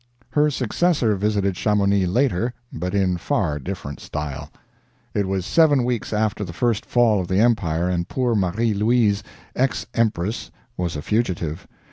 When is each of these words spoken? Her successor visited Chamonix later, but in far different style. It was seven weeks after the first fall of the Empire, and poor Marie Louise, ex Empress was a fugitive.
Her 0.31 0.49
successor 0.49 1.15
visited 1.15 1.55
Chamonix 1.55 2.07
later, 2.07 2.55
but 2.73 2.95
in 2.95 3.17
far 3.17 3.59
different 3.59 3.99
style. 3.99 4.49
It 5.13 5.27
was 5.27 5.45
seven 5.45 5.83
weeks 5.83 6.11
after 6.11 6.43
the 6.43 6.53
first 6.53 6.87
fall 6.87 7.19
of 7.21 7.27
the 7.27 7.37
Empire, 7.37 7.87
and 7.87 8.09
poor 8.09 8.33
Marie 8.33 8.73
Louise, 8.73 9.21
ex 9.55 9.85
Empress 9.93 10.49
was 10.75 10.95
a 10.95 11.03
fugitive. 11.03 11.67